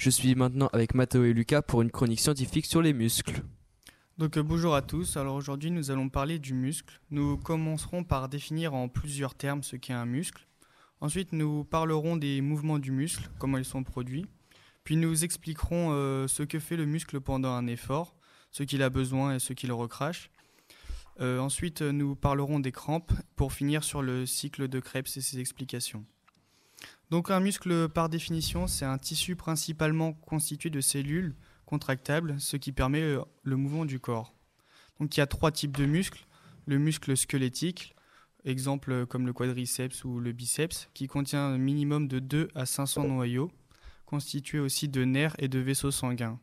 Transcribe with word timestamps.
Je 0.00 0.08
suis 0.08 0.34
maintenant 0.34 0.70
avec 0.72 0.94
Matteo 0.94 1.24
et 1.24 1.34
Lucas 1.34 1.60
pour 1.60 1.82
une 1.82 1.90
chronique 1.90 2.20
scientifique 2.20 2.64
sur 2.64 2.80
les 2.80 2.94
muscles. 2.94 3.42
Donc 4.16 4.38
euh, 4.38 4.42
bonjour 4.42 4.74
à 4.74 4.80
tous, 4.80 5.18
alors 5.18 5.34
aujourd'hui 5.34 5.70
nous 5.70 5.90
allons 5.90 6.08
parler 6.08 6.38
du 6.38 6.54
muscle. 6.54 7.02
Nous 7.10 7.36
commencerons 7.36 8.02
par 8.02 8.30
définir 8.30 8.72
en 8.72 8.88
plusieurs 8.88 9.34
termes 9.34 9.62
ce 9.62 9.76
qu'est 9.76 9.92
un 9.92 10.06
muscle. 10.06 10.46
Ensuite 11.02 11.34
nous 11.34 11.64
parlerons 11.64 12.16
des 12.16 12.40
mouvements 12.40 12.78
du 12.78 12.92
muscle, 12.92 13.28
comment 13.38 13.58
ils 13.58 13.64
sont 13.66 13.82
produits. 13.82 14.24
Puis 14.84 14.96
nous 14.96 15.22
expliquerons 15.22 15.90
euh, 15.90 16.26
ce 16.28 16.44
que 16.44 16.58
fait 16.58 16.78
le 16.78 16.86
muscle 16.86 17.20
pendant 17.20 17.52
un 17.52 17.66
effort, 17.66 18.16
ce 18.52 18.62
qu'il 18.62 18.82
a 18.82 18.88
besoin 18.88 19.34
et 19.34 19.38
ce 19.38 19.52
qu'il 19.52 19.70
recrache. 19.70 20.30
Euh, 21.20 21.40
ensuite 21.40 21.82
nous 21.82 22.16
parlerons 22.16 22.58
des 22.58 22.72
crampes 22.72 23.12
pour 23.36 23.52
finir 23.52 23.84
sur 23.84 24.00
le 24.00 24.24
cycle 24.24 24.66
de 24.66 24.80
Krebs 24.80 25.08
et 25.16 25.20
ses 25.20 25.40
explications. 25.40 26.06
Donc 27.10 27.30
un 27.30 27.40
muscle 27.40 27.88
par 27.88 28.08
définition 28.08 28.66
c'est 28.66 28.84
un 28.84 28.98
tissu 28.98 29.36
principalement 29.36 30.12
constitué 30.12 30.70
de 30.70 30.80
cellules 30.80 31.34
contractable, 31.70 32.34
ce 32.40 32.56
qui 32.56 32.72
permet 32.72 33.00
euh, 33.00 33.22
le 33.44 33.56
mouvement 33.56 33.84
du 33.84 34.00
corps. 34.00 34.34
Donc 34.98 35.16
il 35.16 35.20
y 35.20 35.22
a 35.22 35.26
trois 35.26 35.52
types 35.52 35.76
de 35.76 35.86
muscles. 35.86 36.26
Le 36.66 36.78
muscle 36.78 37.16
squelettique, 37.16 37.94
exemple 38.44 38.90
euh, 38.90 39.06
comme 39.06 39.24
le 39.24 39.32
quadriceps 39.32 40.04
ou 40.04 40.18
le 40.18 40.32
biceps, 40.32 40.90
qui 40.94 41.06
contient 41.06 41.46
un 41.46 41.58
minimum 41.58 42.08
de 42.08 42.18
2 42.18 42.48
à 42.56 42.66
500 42.66 43.06
noyaux, 43.06 43.52
constitué 44.04 44.58
aussi 44.58 44.88
de 44.88 45.04
nerfs 45.04 45.36
et 45.38 45.46
de 45.46 45.60
vaisseaux 45.60 45.92
sanguins. 45.92 46.40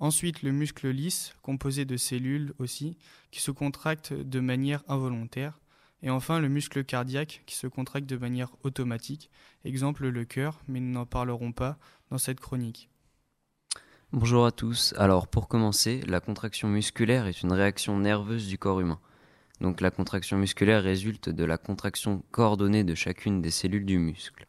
Ensuite, 0.00 0.42
le 0.42 0.50
muscle 0.50 0.88
lisse, 0.88 1.34
composé 1.42 1.84
de 1.84 1.96
cellules 1.96 2.52
aussi, 2.58 2.96
qui 3.30 3.40
se 3.40 3.52
contractent 3.52 4.12
de 4.12 4.40
manière 4.40 4.82
involontaire. 4.88 5.60
Et 6.02 6.10
enfin, 6.10 6.38
le 6.38 6.48
muscle 6.48 6.84
cardiaque, 6.84 7.42
qui 7.46 7.56
se 7.56 7.66
contracte 7.66 8.08
de 8.08 8.16
manière 8.16 8.50
automatique, 8.62 9.30
exemple 9.64 10.06
le 10.06 10.24
cœur, 10.24 10.60
mais 10.68 10.80
nous 10.80 10.92
n'en 10.92 11.06
parlerons 11.06 11.52
pas 11.52 11.78
dans 12.10 12.18
cette 12.18 12.40
chronique. 12.40 12.88
Bonjour 14.12 14.46
à 14.46 14.52
tous. 14.52 14.94
Alors 14.96 15.28
pour 15.28 15.48
commencer, 15.48 16.00
la 16.06 16.20
contraction 16.20 16.68
musculaire 16.68 17.26
est 17.26 17.42
une 17.42 17.52
réaction 17.52 17.98
nerveuse 17.98 18.48
du 18.48 18.56
corps 18.56 18.80
humain. 18.80 19.00
Donc 19.60 19.80
la 19.80 19.90
contraction 19.90 20.38
musculaire 20.38 20.82
résulte 20.82 21.28
de 21.28 21.44
la 21.44 21.58
contraction 21.58 22.22
coordonnée 22.30 22.84
de 22.84 22.94
chacune 22.94 23.42
des 23.42 23.50
cellules 23.50 23.84
du 23.84 23.98
muscle. 23.98 24.46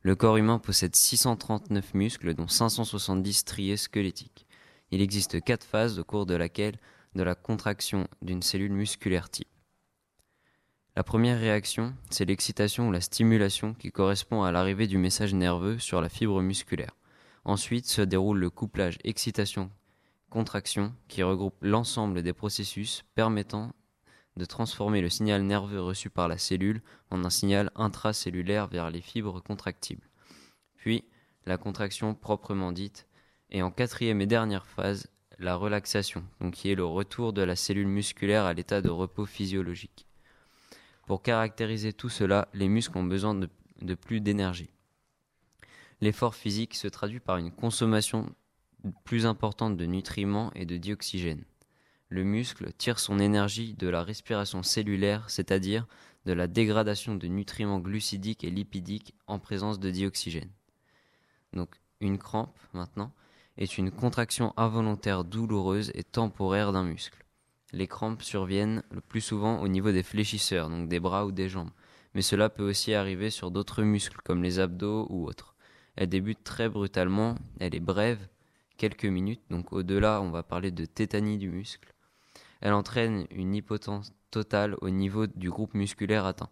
Le 0.00 0.14
corps 0.16 0.36
humain 0.36 0.58
possède 0.58 0.94
639 0.94 1.92
muscles 1.94 2.34
dont 2.34 2.48
570 2.48 3.32
striés 3.34 3.76
squelettiques. 3.76 4.46
Il 4.90 5.02
existe 5.02 5.42
quatre 5.42 5.64
phases 5.64 5.98
au 5.98 6.04
cours 6.04 6.24
de 6.24 6.34
laquelle 6.34 6.78
de 7.14 7.22
la 7.22 7.34
contraction 7.34 8.06
d'une 8.22 8.42
cellule 8.42 8.72
musculaire 8.72 9.28
type. 9.28 9.48
La 10.96 11.02
première 11.02 11.40
réaction, 11.40 11.92
c'est 12.08 12.24
l'excitation 12.24 12.88
ou 12.88 12.92
la 12.92 13.00
stimulation 13.00 13.74
qui 13.74 13.90
correspond 13.90 14.44
à 14.44 14.52
l'arrivée 14.52 14.86
du 14.86 14.96
message 14.96 15.34
nerveux 15.34 15.80
sur 15.80 16.00
la 16.00 16.08
fibre 16.08 16.40
musculaire. 16.40 16.94
Ensuite 17.44 17.86
se 17.86 18.00
déroule 18.00 18.38
le 18.38 18.48
couplage 18.48 18.98
excitation-contraction 19.02 20.94
qui 21.08 21.24
regroupe 21.24 21.56
l'ensemble 21.62 22.22
des 22.22 22.32
processus 22.32 23.04
permettant 23.16 23.72
de 24.36 24.44
transformer 24.44 25.00
le 25.00 25.08
signal 25.08 25.42
nerveux 25.42 25.80
reçu 25.80 26.10
par 26.10 26.28
la 26.28 26.38
cellule 26.38 26.80
en 27.10 27.24
un 27.24 27.30
signal 27.30 27.72
intracellulaire 27.74 28.68
vers 28.68 28.92
les 28.92 29.00
fibres 29.00 29.42
contractibles. 29.42 30.08
Puis, 30.76 31.02
la 31.44 31.58
contraction 31.58 32.14
proprement 32.14 32.70
dite, 32.70 33.08
et 33.50 33.62
en 33.62 33.72
quatrième 33.72 34.20
et 34.20 34.26
dernière 34.26 34.68
phase, 34.68 35.08
la 35.40 35.56
relaxation, 35.56 36.22
qui 36.52 36.70
est 36.70 36.76
le 36.76 36.84
retour 36.84 37.32
de 37.32 37.42
la 37.42 37.56
cellule 37.56 37.88
musculaire 37.88 38.44
à 38.44 38.54
l'état 38.54 38.80
de 38.80 38.90
repos 38.90 39.26
physiologique. 39.26 40.06
Pour 41.06 41.22
caractériser 41.22 41.92
tout 41.92 42.08
cela, 42.08 42.48
les 42.54 42.68
muscles 42.68 42.96
ont 42.96 43.04
besoin 43.04 43.34
de, 43.34 43.94
plus 43.94 44.20
d'énergie. 44.20 44.70
L'effort 46.00 46.34
physique 46.34 46.74
se 46.74 46.88
traduit 46.88 47.20
par 47.20 47.36
une 47.36 47.50
consommation 47.50 48.34
plus 49.04 49.26
importante 49.26 49.76
de 49.76 49.86
nutriments 49.86 50.50
et 50.54 50.66
de 50.66 50.76
dioxygène. 50.76 51.44
Le 52.08 52.24
muscle 52.24 52.72
tire 52.76 52.98
son 52.98 53.18
énergie 53.18 53.74
de 53.74 53.88
la 53.88 54.02
respiration 54.02 54.62
cellulaire, 54.62 55.30
c'est-à-dire 55.30 55.86
de 56.26 56.32
la 56.32 56.46
dégradation 56.46 57.14
de 57.14 57.26
nutriments 57.26 57.80
glucidiques 57.80 58.44
et 58.44 58.50
lipidiques 58.50 59.14
en 59.26 59.38
présence 59.38 59.78
de 59.78 59.90
dioxygène. 59.90 60.50
Donc 61.52 61.70
une 62.00 62.18
crampe, 62.18 62.58
maintenant, 62.72 63.12
est 63.56 63.78
une 63.78 63.90
contraction 63.90 64.52
involontaire 64.56 65.24
douloureuse 65.24 65.90
et 65.94 66.02
temporaire 66.02 66.72
d'un 66.72 66.84
muscle. 66.84 67.23
Les 67.74 67.88
crampes 67.88 68.22
surviennent 68.22 68.84
le 68.92 69.00
plus 69.00 69.20
souvent 69.20 69.60
au 69.60 69.66
niveau 69.66 69.90
des 69.90 70.04
fléchisseurs, 70.04 70.70
donc 70.70 70.88
des 70.88 71.00
bras 71.00 71.26
ou 71.26 71.32
des 71.32 71.48
jambes, 71.48 71.72
mais 72.14 72.22
cela 72.22 72.48
peut 72.48 72.62
aussi 72.62 72.94
arriver 72.94 73.30
sur 73.30 73.50
d'autres 73.50 73.82
muscles 73.82 74.20
comme 74.24 74.44
les 74.44 74.60
abdos 74.60 75.08
ou 75.10 75.26
autres. 75.26 75.56
Elle 75.96 76.08
débute 76.08 76.44
très 76.44 76.68
brutalement, 76.68 77.34
elle 77.58 77.74
est 77.74 77.80
brève, 77.80 78.28
quelques 78.76 79.06
minutes, 79.06 79.42
donc 79.50 79.72
au-delà 79.72 80.20
on 80.22 80.30
va 80.30 80.44
parler 80.44 80.70
de 80.70 80.84
tétanie 80.84 81.36
du 81.36 81.50
muscle. 81.50 81.92
Elle 82.60 82.74
entraîne 82.74 83.26
une 83.32 83.56
hypotence 83.56 84.12
totale 84.30 84.76
au 84.80 84.90
niveau 84.90 85.26
du 85.26 85.50
groupe 85.50 85.74
musculaire 85.74 86.26
atteint. 86.26 86.50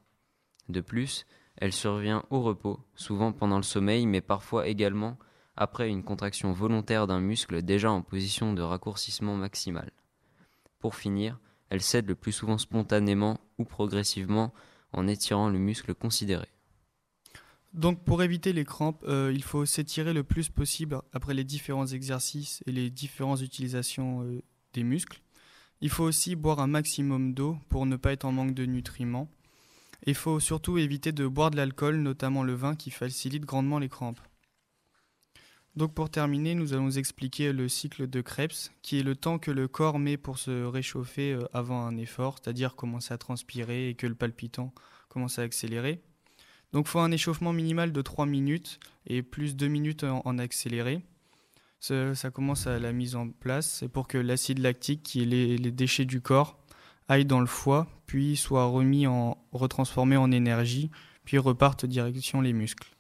De 0.68 0.80
plus, 0.80 1.24
elle 1.56 1.72
survient 1.72 2.24
au 2.30 2.42
repos, 2.42 2.80
souvent 2.96 3.30
pendant 3.30 3.58
le 3.58 3.62
sommeil, 3.62 4.06
mais 4.06 4.22
parfois 4.22 4.66
également 4.66 5.16
après 5.54 5.88
une 5.88 6.02
contraction 6.02 6.50
volontaire 6.50 7.06
d'un 7.06 7.20
muscle 7.20 7.62
déjà 7.62 7.92
en 7.92 8.02
position 8.02 8.54
de 8.54 8.62
raccourcissement 8.62 9.36
maximal. 9.36 9.92
Pour 10.82 10.96
finir, 10.96 11.38
elle 11.70 11.80
cède 11.80 12.08
le 12.08 12.16
plus 12.16 12.32
souvent 12.32 12.58
spontanément 12.58 13.38
ou 13.56 13.64
progressivement 13.64 14.52
en 14.92 15.06
étirant 15.06 15.48
le 15.48 15.60
muscle 15.60 15.94
considéré. 15.94 16.48
Donc 17.72 18.04
pour 18.04 18.24
éviter 18.24 18.52
les 18.52 18.64
crampes, 18.64 19.04
euh, 19.06 19.30
il 19.32 19.44
faut 19.44 19.64
s'étirer 19.64 20.12
le 20.12 20.24
plus 20.24 20.48
possible 20.48 21.00
après 21.12 21.34
les 21.34 21.44
différents 21.44 21.86
exercices 21.86 22.64
et 22.66 22.72
les 22.72 22.90
différentes 22.90 23.42
utilisations 23.42 24.24
euh, 24.24 24.42
des 24.72 24.82
muscles. 24.82 25.22
Il 25.80 25.88
faut 25.88 26.02
aussi 26.02 26.34
boire 26.34 26.58
un 26.58 26.66
maximum 26.66 27.32
d'eau 27.32 27.56
pour 27.68 27.86
ne 27.86 27.94
pas 27.94 28.12
être 28.12 28.24
en 28.24 28.32
manque 28.32 28.54
de 28.54 28.66
nutriments. 28.66 29.30
Il 30.04 30.16
faut 30.16 30.40
surtout 30.40 30.78
éviter 30.78 31.12
de 31.12 31.28
boire 31.28 31.52
de 31.52 31.56
l'alcool, 31.56 31.98
notamment 31.98 32.42
le 32.42 32.54
vin 32.54 32.74
qui 32.74 32.90
facilite 32.90 33.44
grandement 33.44 33.78
les 33.78 33.88
crampes. 33.88 34.20
Pour 35.94 36.10
terminer, 36.10 36.54
nous 36.54 36.74
allons 36.74 36.90
expliquer 36.90 37.50
le 37.50 37.66
cycle 37.66 38.06
de 38.06 38.20
Krebs, 38.20 38.72
qui 38.82 38.98
est 38.98 39.02
le 39.02 39.16
temps 39.16 39.38
que 39.38 39.50
le 39.50 39.68
corps 39.68 39.98
met 39.98 40.18
pour 40.18 40.38
se 40.38 40.64
réchauffer 40.64 41.32
euh, 41.32 41.48
avant 41.54 41.86
un 41.86 41.96
effort, 41.96 42.36
c'est-à-dire 42.38 42.76
commencer 42.76 43.14
à 43.14 43.18
transpirer 43.18 43.88
et 43.88 43.94
que 43.94 44.06
le 44.06 44.14
palpitant 44.14 44.74
commence 45.08 45.38
à 45.38 45.42
accélérer. 45.42 46.02
Donc 46.72 46.86
il 46.86 46.90
faut 46.90 47.00
un 47.00 47.10
échauffement 47.10 47.54
minimal 47.54 47.90
de 47.90 48.02
3 48.02 48.26
minutes 48.26 48.80
et 49.06 49.22
plus 49.22 49.56
2 49.56 49.66
minutes 49.68 50.04
en, 50.04 50.38
accéléré. 50.38 51.00
Ça, 51.80 52.30
commence 52.30 52.66
à 52.66 52.78
la 52.78 52.92
mise 52.92 53.16
en 53.16 53.30
place. 53.30 53.78
C'est 53.80 53.88
pour 53.88 54.08
que 54.08 54.18
l'acide 54.18 54.58
lactique, 54.58 55.02
qui 55.02 55.22
est 55.22 55.26
les, 55.26 55.56
les, 55.56 55.72
déchets 55.72 56.04
du 56.04 56.20
corps, 56.20 56.62
aille 57.08 57.24
dans 57.24 57.40
le 57.40 57.46
foie, 57.46 57.88
puis 58.06 58.36
soit 58.36 58.66
remis 58.66 59.06
en 59.06 59.38
retransformé 59.52 60.16
en 60.16 60.30
énergie, 60.30 60.90
puis 61.24 61.38
reparte 61.38 61.86
direction 61.86 62.40
les 62.40 62.52
muscles. 62.52 62.91